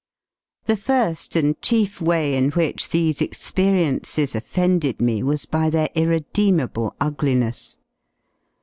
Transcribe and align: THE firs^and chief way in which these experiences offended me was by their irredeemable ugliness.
THE 0.65 0.73
firs^and 0.73 1.57
chief 1.61 2.01
way 2.01 2.33
in 2.35 2.49
which 2.49 2.89
these 2.89 3.21
experiences 3.21 4.33
offended 4.33 4.99
me 4.99 5.21
was 5.21 5.45
by 5.45 5.69
their 5.69 5.89
irredeemable 5.93 6.95
ugliness. 6.99 7.77